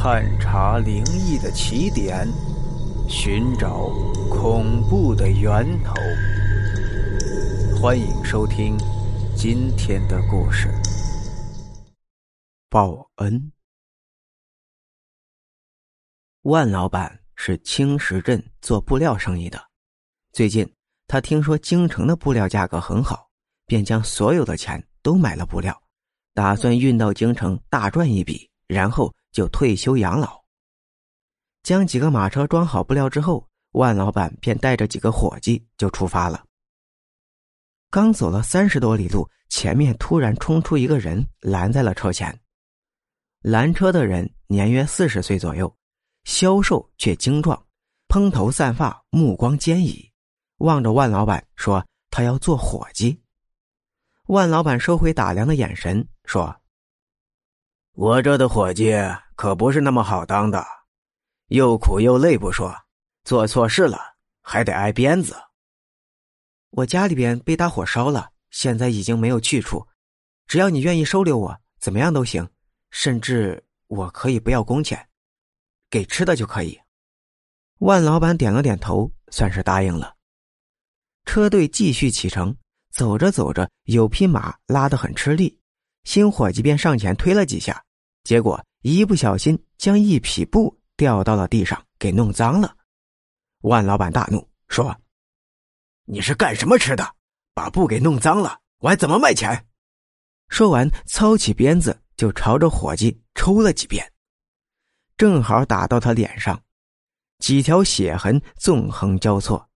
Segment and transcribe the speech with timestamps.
[0.00, 2.24] 探查灵异的起点，
[3.08, 3.88] 寻找
[4.30, 5.92] 恐怖的源头。
[7.76, 8.78] 欢迎收听
[9.36, 10.68] 今天的故事。
[12.70, 13.50] 报恩。
[16.42, 19.60] 万老板是青石镇做布料生意的，
[20.30, 20.72] 最近
[21.08, 23.28] 他听说京城的布料价格很好，
[23.66, 25.76] 便将所有的钱都买了布料，
[26.34, 29.12] 打算运到京城大赚一笔，然后。
[29.38, 30.36] 就退休养老。
[31.62, 36.44] 将几个马车装好布料之后，万老板便带着几个伙计就出发了。
[37.88, 42.36] 刚走了三十多里路，前面突然冲出一个人，拦在了车前。
[43.40, 45.72] 拦车的人年约四十岁左右，
[46.24, 47.64] 消瘦却精壮，
[48.08, 50.10] 蓬头散发，目光坚毅，
[50.56, 53.22] 望着万老板说：“他要做伙计。”
[54.26, 56.60] 万老板收回打量的眼神，说。
[57.98, 58.94] 我这的伙计
[59.34, 60.64] 可不是那么好当的，
[61.48, 62.72] 又苦又累不说，
[63.24, 63.98] 做错事了
[64.40, 65.34] 还得挨鞭子。
[66.70, 69.84] 我家里边被大火烧了，现在已经没有去处，
[70.46, 72.48] 只要你愿意收留我，怎么样都行，
[72.92, 75.08] 甚至我可以不要工钱，
[75.90, 76.80] 给吃的就可以。
[77.80, 80.14] 万老板点了点头，算是答应了。
[81.24, 82.56] 车队继续启程，
[82.92, 85.58] 走着走着，有匹马拉得很吃力，
[86.04, 87.84] 新伙计便上前推了几下。
[88.28, 92.76] 结果一不小心将一匹布掉到了地上，给弄脏了。
[93.62, 94.94] 万老板大怒，说
[96.04, 97.14] ：“你是干什么吃的？
[97.54, 99.66] 把布给弄脏了，我还怎么卖钱？”
[100.50, 104.12] 说完，操起鞭子就朝着伙计抽了几鞭，
[105.16, 106.62] 正好打到他脸上，
[107.38, 109.70] 几条血痕纵横交错。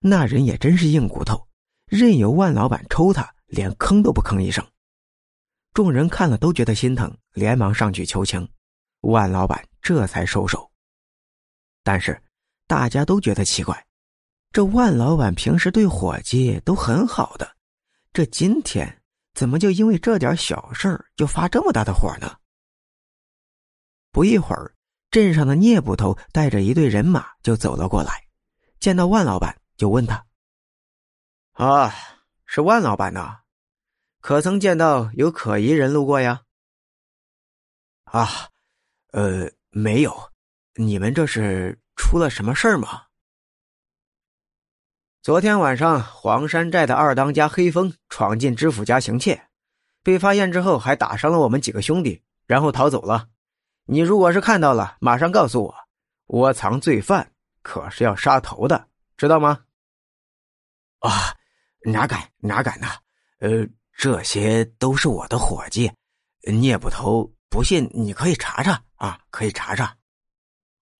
[0.00, 1.46] 那人也真是硬骨头，
[1.86, 4.66] 任由万老板抽他，连吭都不吭一声。
[5.74, 8.48] 众人看了都觉得心疼，连忙上去求情，
[9.00, 10.70] 万老板这才收手。
[11.82, 12.22] 但是
[12.68, 13.84] 大家都觉得奇怪，
[14.52, 17.56] 这万老板平时对伙计都很好的，
[18.12, 19.02] 这今天
[19.34, 22.38] 怎么就因为这点小事就发这么大的火呢？
[24.12, 24.76] 不一会儿，
[25.10, 28.24] 镇上的聂捕头带着一队人马就走了过来，
[28.78, 30.24] 见到万老板就问他
[31.54, 31.92] ：“啊，
[32.46, 33.40] 是万老板呐？”
[34.26, 36.44] 可曾见到有可疑人路过呀？
[38.04, 38.26] 啊，
[39.12, 40.32] 呃，没有。
[40.76, 43.02] 你们这是出了什么事儿吗？
[45.20, 49.46] 昨天晚上，黄山寨的二当家黑风闯进知府家行窃，
[50.02, 53.28] 被发现之后还打伤了我们几个兄弟，然后逃走了。
[53.84, 55.74] 你如果是看到了，马上告诉我。
[56.28, 57.30] 窝藏罪犯
[57.60, 59.66] 可是要杀头的，知道吗？
[61.00, 61.36] 啊，
[61.84, 62.96] 哪敢哪敢呐！
[63.40, 63.68] 呃。
[63.96, 65.90] 这些都是我的伙计，
[66.42, 69.96] 聂捕头，不信你可以查查啊，可以查查。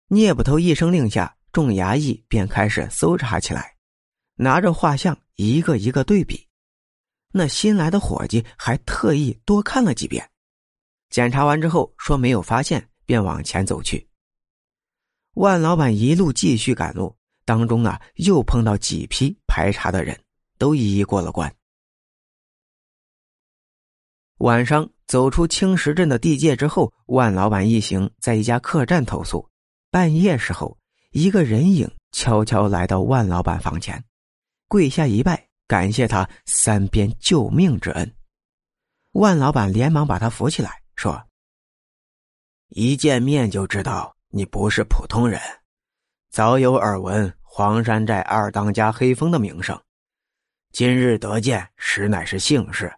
[0.08, 3.76] 聂捕头一声令下，众衙役便开始搜查起来，
[4.36, 6.46] 拿着画像一个一个对比。
[7.32, 10.30] 那新来的伙计还特意多看了几遍，
[11.10, 14.08] 检查完之后说没有发现，便往前走去。
[15.34, 20.18] 万老板一路继续赶路，当中啊又碰到几批排查的人，
[20.58, 21.52] 都一一过了关。
[24.38, 29.48] 晚上走出青石镇的地界之后，万老板一行在一家客栈投宿。
[29.90, 30.76] 半夜时候，
[31.12, 34.02] 一个人影悄悄来到万老板房前，
[34.66, 38.12] 跪下一拜，感谢他三鞭救命之恩。
[39.12, 41.22] 万老板连忙把他扶起来，说
[42.70, 45.40] ：“一见面就知道你不是普通人，
[46.32, 49.80] 早有耳闻黄山寨二当家黑风的名声，
[50.72, 52.92] 今日得见，实乃是幸事。”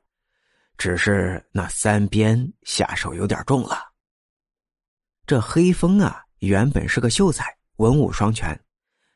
[0.77, 3.93] 只是那三鞭下手有点重了。
[5.27, 8.59] 这黑风啊，原本是个秀才，文武双全，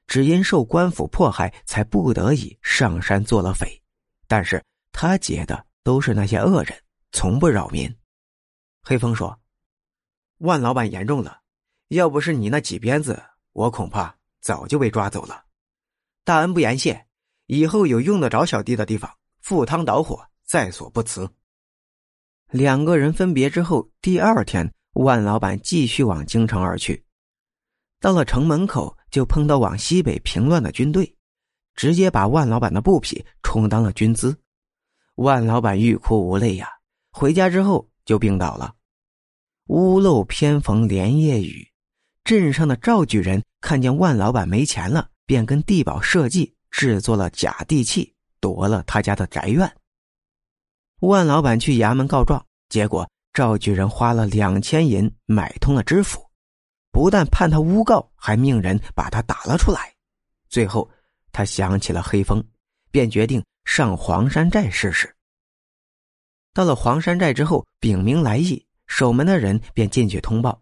[0.07, 3.81] 只因受官府迫害，才不得已上山做了匪。
[4.27, 4.63] 但是
[4.93, 6.77] 他劫的都是那些恶人，
[7.13, 7.95] 从不扰民。
[8.83, 9.39] 黑风说
[10.39, 11.41] ：“万老板言重了，
[11.89, 15.45] 要不是你那几鞭子，我恐怕早就被抓走了。
[16.25, 17.07] 大恩不言谢，
[17.47, 21.31] 以后有用得着小弟的地方，赴汤蹈火，在所不辞。”
[22.51, 27.05] 两个人分别之后，第二天，万老板继续往京城而去。
[28.01, 31.15] 到了城门口，就碰到往西北平乱的军队，
[31.75, 34.37] 直接把万老板的布匹充当了军资。
[35.17, 36.69] 万老板欲哭无泪呀！
[37.13, 38.75] 回家之后就病倒了。
[39.67, 41.69] 屋漏偏逢连夜雨，
[42.25, 49.73] 镇上的赵举人看见万老板没钱了，便跟地保设计制作了假地契，夺了他家的宅院。
[51.01, 56.29] 万老板去衙门告状，结果赵举人花了两千银买通了知府，
[56.93, 59.95] 不但判他诬告，还命人把他打了出来。
[60.51, 60.91] 最后，
[61.33, 62.45] 他想起了黑风，
[62.91, 65.15] 便决定上黄山寨试试。
[66.53, 70.61] 到了黄山寨之后，禀明来意，守门的人便进去通报。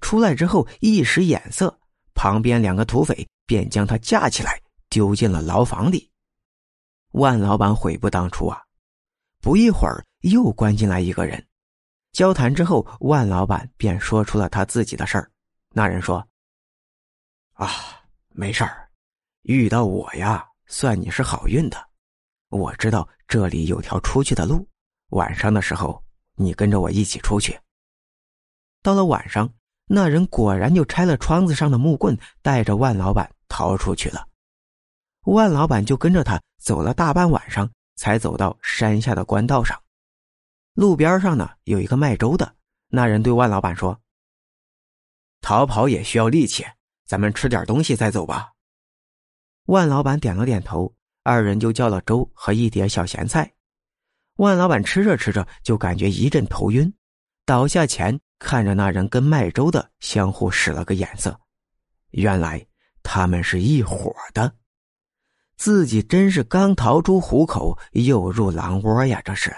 [0.00, 1.78] 出来之后，一使眼色，
[2.14, 6.10] 旁边两个土匪便将他架起来，丢进了牢房里。
[7.12, 8.60] 万老板悔不当初啊！
[9.40, 11.44] 不一会儿，又关进来一个人。
[12.12, 15.30] 交谈之后，万老板便说出了他自己的事儿。
[15.72, 16.26] 那人说
[17.54, 17.68] ：“啊，
[18.28, 18.90] 没事儿，
[19.42, 21.88] 遇到我呀，算你是好运的。
[22.50, 24.68] 我知道这里有条出去的路，
[25.10, 26.02] 晚上的时候
[26.34, 27.58] 你跟着我一起出去。”
[28.82, 29.48] 到了晚上，
[29.86, 34.26] 那人果然就拆了窗子上的木棍，带着万老板逃出去了。
[35.26, 37.70] 万老板就跟着他走了大半晚上，
[38.00, 39.78] 才走到山下的官道上。
[40.72, 42.56] 路边上呢有一个卖粥的，
[42.88, 44.00] 那人对万老板说
[45.42, 46.64] ：“逃跑也需要力气，
[47.04, 48.52] 咱们吃点东西再走吧。”
[49.68, 50.94] 万老板点了点头，
[51.24, 53.52] 二人就叫了粥和一碟小咸菜。
[54.36, 56.90] 万老板吃着吃着就感觉一阵头晕，
[57.44, 61.38] 倒下前看着那人跟卖粥的相互使了个眼色，
[62.12, 62.66] 原来
[63.02, 64.56] 他们是一伙的。
[65.60, 69.20] 自己真是刚逃出虎口，又入狼窝呀！
[69.22, 69.54] 这是。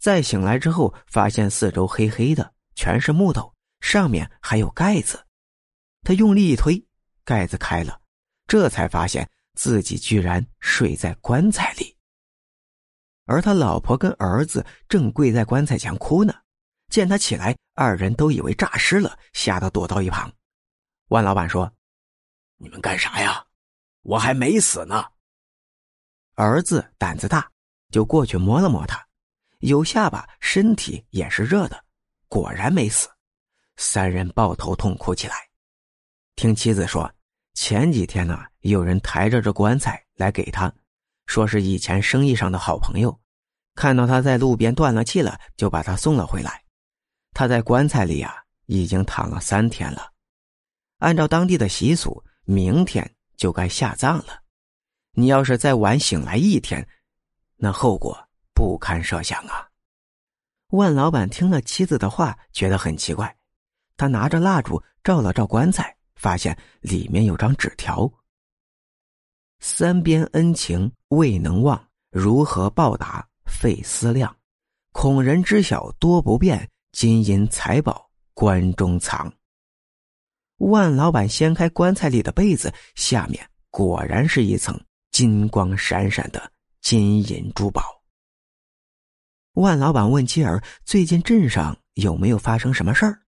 [0.00, 5.24] 再醒来之后，发现四周黑黑的，全是木头，上面还有盖子。
[6.02, 6.84] 他用力一推，
[7.24, 8.00] 盖子开了，
[8.48, 11.96] 这才发现自己居然睡在棺材里。
[13.24, 16.34] 而他老婆跟儿子正跪在棺材前哭呢。
[16.88, 20.32] 见他起来，二人都以为诈尸了，吓得躲到一旁。
[21.10, 21.72] 万老板说
[22.58, 23.44] ：“你们干啥呀？”
[24.08, 25.04] 我还没死呢。
[26.34, 27.46] 儿子胆子大，
[27.90, 29.06] 就过去摸了摸他，
[29.58, 31.78] 有下巴，身体也是热的，
[32.26, 33.06] 果然没死。
[33.76, 35.34] 三人抱头痛哭起来。
[36.36, 37.12] 听妻子说，
[37.52, 40.72] 前几天呢，有人抬着这棺材来给他，
[41.26, 43.20] 说是以前生意上的好朋友，
[43.74, 46.64] 看到他在路边断了气了，就把他送了回来。
[47.32, 48.34] 他在棺材里啊，
[48.64, 50.14] 已经躺了三天了。
[51.00, 53.14] 按照当地的习俗，明天。
[53.38, 54.42] 就该下葬了，
[55.12, 56.86] 你要是再晚醒来一天，
[57.56, 59.68] 那后果不堪设想啊！
[60.72, 63.34] 万老板听了妻子的话，觉得很奇怪，
[63.96, 68.12] 他拿着蜡烛照了照棺材，发现里面有张纸条
[69.60, 74.36] ：“三边恩情未能忘，如何报答费思量？
[74.92, 79.32] 恐人知晓多不便，金银财宝棺中藏。”
[80.58, 84.78] 万老板掀开棺材里的被子，下面果然是一层
[85.10, 87.82] 金光闪闪的金银珠宝。
[89.54, 93.20] 万老板问妻儿：“最近镇上有没有发生什么事儿？”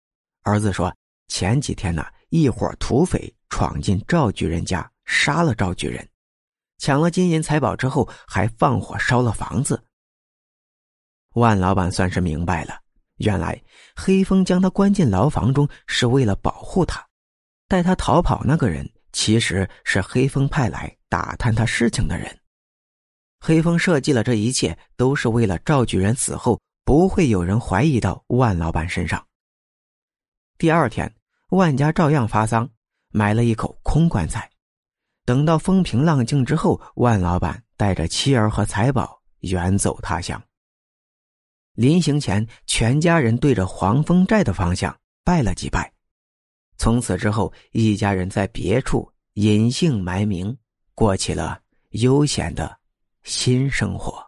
[0.42, 0.94] 儿子说
[1.28, 6.06] ：“前几天呢，一伙土匪闯进赵举人家，杀了赵举人，
[6.78, 9.82] 抢了金银财宝之后，还放火烧了房子。”
[11.34, 12.78] 万老板算是明白了，
[13.16, 13.62] 原来
[13.94, 17.07] 黑风将他关进牢房中是为了保护他。
[17.68, 22.36] 带他逃跑那个人其实是黑风派来打探他事情的人。
[23.40, 29.24] 黑风设计了这一切，都是为了赵举人死后不会有人怀疑到万老板身上。
[30.56, 31.14] 第二天，
[31.50, 32.68] 万家照样发丧，
[33.10, 34.50] 埋了一口空棺材。
[35.24, 40.42] 等到风平浪静之后，万老板带着妻儿和财宝远走他乡。
[41.74, 45.92] 临行前，全家人对着黄风寨的方向拜了几拜。
[46.78, 50.56] 从此之后，一家人在别处隐姓埋名，
[50.94, 52.78] 过起了悠闲的
[53.24, 54.27] 新生活。